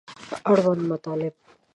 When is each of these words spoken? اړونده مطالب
اړونده 0.51 0.85
مطالب 0.91 1.35